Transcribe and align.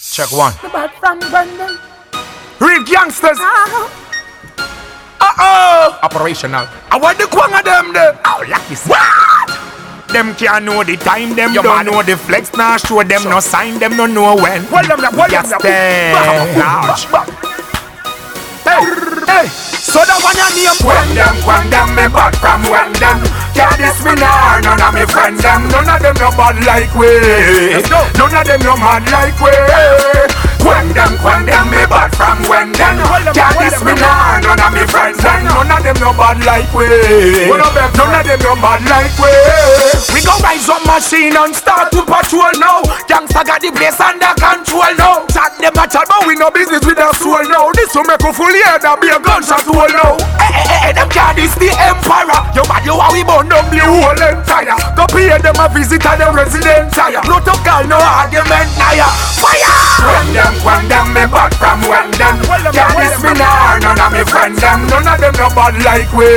Check 0.00 0.32
one. 0.32 0.52
The 0.62 0.68
bad 0.70 0.90
from 0.98 1.18
Brandon. 1.30 1.78
Real 2.58 2.82
gangsters. 2.84 3.38
Uh 3.38 3.92
oh. 5.20 5.98
Operational. 6.02 6.66
I 6.90 6.96
want 6.98 7.18
the 7.18 7.26
quang 7.26 7.52
of 7.52 7.64
them 7.64 7.92
there. 7.92 8.18
Oh, 8.24 8.42
like 8.48 8.66
this. 8.68 8.86
What? 8.86 9.00
Them 10.08 10.34
can't 10.34 10.64
know 10.64 10.82
the 10.82 10.96
time, 10.96 11.36
them 11.36 11.52
Yo, 11.54 11.62
don't 11.62 11.84
man. 11.84 11.86
know 11.86 12.02
the 12.02 12.16
flex, 12.16 12.50
nah 12.54 12.76
show 12.78 13.00
them 13.04 13.22
no 13.30 13.38
sign, 13.38 13.78
them 13.78 13.96
no 13.96 14.06
know 14.06 14.34
when. 14.34 14.66
Well, 14.68 14.82
them, 14.82 14.98
well, 15.14 15.30
Yes, 15.30 15.50
them. 15.50 15.60
them. 15.62 16.58
Large. 16.58 17.06
Hey, 18.66 18.82
hey. 19.30 19.46
So 19.80 20.02
that 20.04 20.18
one 20.22 20.36
your 20.36 20.50
name 20.54 20.76
When 20.82 21.08
them, 21.14 21.34
when 21.46 21.64
them, 21.70 21.88
me 21.96 22.06
bad 22.12 22.34
from 22.38 22.62
when 22.70 22.92
them 23.00 23.18
Can't 23.54 23.74
diss 23.78 23.98
me 24.04 24.14
nah, 24.18 24.59
none 25.14 25.34
of 25.34 25.42
them 25.42 25.62
None 25.70 25.88
of 25.90 25.98
them 26.02 26.16
no 26.18 26.30
bad 26.36 26.56
like 26.66 26.92
we. 26.94 27.10
None 28.18 28.34
of 28.34 28.44
them 28.46 28.60
no 28.62 28.74
mad 28.76 29.04
like 29.10 29.38
we. 29.40 29.50
When 30.60 30.92
them, 30.92 31.16
when 31.24 31.48
them, 31.48 31.66
me 31.72 31.82
bad 31.88 32.12
from 32.12 32.36
when 32.44 32.68
them 32.76 33.00
Well, 33.00 33.32
Can't 33.32 33.56
diss 33.56 33.80
me 33.80 33.96
nah, 33.96 34.44
none 34.44 34.60
of 34.60 34.70
me 34.76 34.84
friends 34.84 35.16
them 35.24 35.48
None 35.48 35.72
of 35.72 35.80
them 35.80 35.96
no 36.04 36.12
bad 36.12 36.36
like 36.44 36.68
we. 36.76 36.84
Well, 37.48 37.64
them, 37.64 37.72
them, 37.72 37.90
None 37.96 38.20
of 38.20 38.24
them 38.28 38.40
no 38.44 38.52
bad 38.60 38.84
like 38.84 39.16
we. 39.16 39.32
We 40.12 40.20
go 40.20 40.36
rise 40.44 40.68
on 40.68 40.84
machine 40.84 41.32
and 41.32 41.56
start 41.56 41.90
to 41.96 42.04
patrol 42.04 42.52
now. 42.60 42.84
Gangsta 43.08 43.40
got 43.40 43.64
the 43.64 43.72
place 43.72 43.98
under 43.98 44.34
control 44.36 44.92
now. 45.00 45.24
Chat 45.32 45.56
them 45.56 45.72
a 45.72 45.84
chat 45.88 46.04
but 46.06 46.28
we 46.28 46.36
no 46.36 46.52
business 46.52 46.84
with 46.84 47.00
our 47.00 47.14
soul 47.16 47.40
now. 47.48 47.72
This 47.72 47.94
will 47.96 48.04
make 48.04 48.20
a 48.20 48.30
full 48.32 48.52
year 48.52 48.76
that 48.76 48.98
be 49.00 49.08
a 49.08 49.16
gunshot 49.16 49.64
hole 49.64 49.88
now 49.88 50.19
down 53.50 53.66
the 53.66 53.82
whole 53.82 54.14
entire. 54.14 54.78
Go 54.94 55.04
pay 55.10 55.34
them 55.34 55.58
a 55.58 55.66
visit 55.74 56.06
and 56.06 56.20
them 56.20 56.34
resident 56.34 56.92
tire 56.94 57.20
Protocol 57.26 57.84
no 57.90 57.98
argument 57.98 58.70
naya 58.78 59.08
Fire! 59.40 59.80
When 60.00 60.26
them, 60.32 60.54
when 60.62 60.84
them 60.86 61.06
me 61.12 61.24
bad 61.26 61.52
from 61.58 61.80
when 61.88 62.08
them. 62.14 62.36
Well, 62.46 62.62
them, 62.62 62.72
Can't 62.72 62.94
well, 62.94 63.08
diss 63.08 63.20
me 63.24 63.32
nah, 63.36 63.80
none 63.80 64.00
of 64.00 64.12
me 64.12 64.22
friends 64.24 64.60
them. 64.60 64.86
None 64.88 65.08
of 65.08 65.16
them 65.18 65.34
no 65.36 65.48
bad 65.52 65.76
like 65.82 66.12
we. 66.12 66.28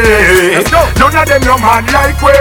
None 1.00 1.16
of 1.16 1.25
them 1.28 1.42
no 1.44 1.55
mad 1.59 1.86
like 1.92 2.20
we. 2.23 2.36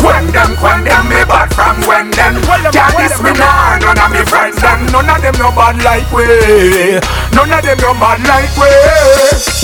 When 0.00 0.24
them, 0.32 0.50
when 0.60 0.80
them 0.84 1.04
me 1.08 1.20
bad 1.28 1.48
from 1.52 1.76
when 1.84 2.10
them. 2.12 2.40
Well, 2.48 2.60
them, 2.64 2.72
Can't 2.72 2.94
well, 2.96 3.08
diss 3.08 3.20
me 3.20 3.32
nah, 3.36 3.78
none 3.80 4.00
of 4.00 4.10
me 4.12 4.22
friends 4.24 4.60
them. 4.60 4.80
None 4.92 5.08
of 5.08 5.20
them 5.20 5.36
no 5.36 5.48
bad 5.52 5.76
like 5.84 6.08
we. 6.12 6.24
None 7.36 7.52
of 7.52 7.60
them 7.60 7.78
no 7.80 7.92
bad 8.00 8.20
like 8.24 8.52
we 8.56 9.59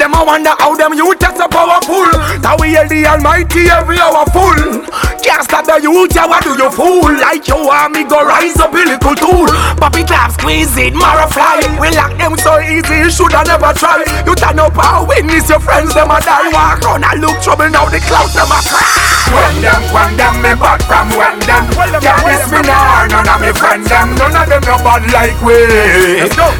them 0.00 0.16
a 0.16 0.24
wonder 0.24 0.56
how 0.56 0.72
them 0.74 0.96
youth 0.96 1.20
are 1.20 1.36
so 1.36 1.44
powerful. 1.44 2.08
That 2.40 2.56
we 2.56 2.72
hear 2.72 2.88
the 2.88 3.04
almighty 3.04 3.68
every 3.68 4.00
hour 4.00 4.24
full. 4.32 4.80
Can't 5.20 5.44
stop 5.44 5.68
the 5.68 5.76
youth, 5.76 6.16
yeah, 6.16 6.24
what 6.24 6.40
do 6.40 6.56
you 6.56 6.72
fool? 6.72 7.12
Like 7.20 7.44
you 7.44 7.60
want 7.60 7.92
me 7.92 8.08
go 8.08 8.24
rise 8.24 8.56
up 8.56 8.72
a 8.72 8.80
little 8.80 9.12
tool. 9.12 9.52
Poppy 9.76 10.08
clap, 10.08 10.32
squeeze 10.32 10.72
it, 10.80 10.96
Mara 10.96 11.28
fly. 11.28 11.60
We 11.76 11.92
lock 11.92 12.16
them 12.16 12.32
so 12.40 12.56
easy, 12.64 13.04
you 13.04 13.12
shoulda 13.12 13.44
never 13.44 13.76
try. 13.76 14.00
You 14.24 14.32
turn 14.32 14.56
up 14.56 14.72
and 14.72 15.04
witness 15.04 15.52
your 15.52 15.60
friends, 15.60 15.92
them 15.92 16.08
a 16.08 16.16
die. 16.24 16.48
Walk 16.48 16.80
on 16.88 17.04
and 17.04 17.20
look 17.20 17.36
trouble, 17.44 17.68
now 17.68 17.84
the 17.92 18.00
clouds, 18.08 18.32
them 18.32 18.48
a 18.48 18.58
cry. 18.64 18.88
When 19.28 19.54
them, 19.60 19.82
when 19.92 20.10
them, 20.16 20.34
me 20.40 20.52
bad 20.56 20.80
from 20.88 21.12
when 21.12 21.36
them. 21.44 21.68
Can't 22.00 22.24
them, 22.24 22.40
me 22.48 22.60
nah, 22.64 23.04
none 23.04 23.28
of 23.28 23.38
me 23.44 23.52
friends, 23.52 23.84
them. 23.84 24.16
None 24.16 24.32
of 24.32 24.48
them 24.48 24.64
no 24.64 24.80
bad 24.80 25.04
like 25.12 25.36
we. 25.44 25.60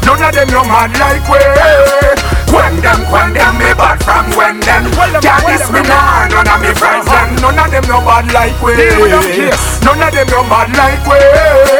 None 0.05 0.21
of 0.21 0.29
them 0.29 0.47
no 0.53 0.61
mad 0.69 0.93
like 1.01 1.25
we 1.25 1.41
When 2.51 2.83
them, 2.83 2.99
when 3.07 3.31
them, 3.31 3.55
me 3.55 3.71
bad 3.79 4.03
from 4.03 4.27
when 4.35 4.59
them. 4.59 4.83
Can't 5.23 5.43
diss 5.47 5.71
me 5.71 5.79
nah, 5.87 6.27
none 6.27 6.51
of 6.51 6.59
me 6.59 6.75
friends, 6.75 7.07
them. 7.07 7.31
Uh-huh. 7.39 7.51
None 7.51 7.63
of 7.63 7.71
them 7.71 7.85
no 7.87 8.03
bad 8.03 8.27
like 8.35 8.59
we 8.59 8.75
Deal 8.75 8.99
with 8.99 9.15
them 9.15 9.23
case. 9.31 9.79
None 9.87 10.03
of 10.03 10.11
them 10.11 10.27
no 10.27 10.43
bad 10.51 10.67
like 10.75 10.99
we 11.07 11.15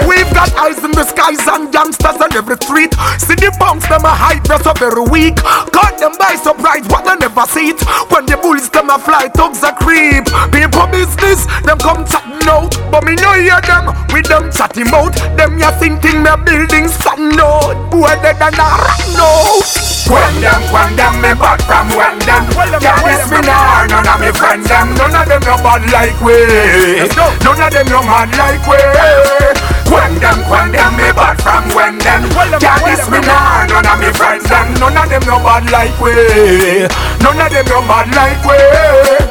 We've 0.07 0.31
got 0.31 0.47
eyes 0.55 0.79
in 0.79 0.95
the 0.95 1.03
skies 1.03 1.43
and 1.43 1.67
gangsters 1.75 2.23
on 2.23 2.31
every 2.31 2.55
street. 2.63 2.95
See 3.19 3.35
the 3.35 3.51
punks, 3.59 3.83
them 3.91 4.07
a 4.07 4.15
hype, 4.15 4.47
they're 4.47 4.63
so 4.63 4.71
very 4.79 5.03
weak 5.11 5.43
Caught 5.75 5.99
them 5.99 6.15
by 6.15 6.39
surprise, 6.39 6.87
but 6.87 7.03
they 7.03 7.19
never 7.19 7.43
see 7.51 7.75
it. 7.75 7.83
When 8.07 8.23
the 8.23 8.39
bulls, 8.39 8.71
them 8.71 8.87
a 8.87 8.95
fly, 8.95 9.27
thugs 9.27 9.59
a 9.67 9.75
creep. 9.75 10.23
People 10.55 10.87
business, 10.87 11.51
them 11.67 11.83
come 11.83 12.07
chatting 12.07 12.47
out 12.47 12.71
But 12.87 13.03
me 13.03 13.19
no 13.19 13.35
hear 13.35 13.59
them, 13.67 13.91
with 14.15 14.31
them 14.31 14.47
chatting 14.47 14.87
out 14.95 15.11
Them 15.35 15.59
ya 15.59 15.75
thinking 15.75 16.23
me 16.23 16.31
buildings 16.47 16.95
stand 16.95 17.35
out. 17.43 17.75
Boy, 17.91 18.15
they 18.23 18.31
done 18.39 18.55
a 18.55 18.67
rat 18.79 19.03
now 19.19 19.50
When 20.81 20.95
them, 20.95 21.21
me 21.21 21.29
bad 21.37 21.61
from 21.61 21.93
when 21.93 22.17
them. 22.25 22.49
Can't 22.81 23.05
diss 23.05 23.29
me 23.29 23.37
nah, 23.45 23.85
none 23.85 24.01
of 24.01 24.17
me 24.17 24.33
friends 24.33 24.67
them. 24.67 24.89
None 24.97 25.13
of 25.13 25.29
them 25.29 25.41
no 25.45 25.55
bad 25.61 25.85
like 25.93 26.17
we. 26.25 26.33
None 27.45 27.61
of 27.61 27.69
them 27.69 27.85
no 27.85 28.01
mad 28.01 28.33
like 28.33 28.65
we. 28.65 28.81
When 29.93 30.17
them, 30.17 30.41
when 30.49 30.71
them, 30.73 30.97
me 30.97 31.13
bad 31.13 31.37
from 31.37 31.69
when 31.77 31.99
them. 31.99 32.25
Can't 32.57 32.81
diss 32.81 33.05
me 33.13 33.21
nah, 33.21 33.69
none 33.69 33.85
of 33.85 33.99
me 34.01 34.09
friends 34.17 34.49
them. 34.49 34.73
None 34.81 34.97
of 34.97 35.05
them 35.07 35.21
no 35.29 35.37
bad 35.45 35.69
like 35.69 35.93
we. 36.01 36.17
None 37.21 37.37
of 37.37 37.51
them 37.53 37.65
no 37.69 37.81
bad 37.85 38.09
like 38.17 38.41
we 38.41 39.30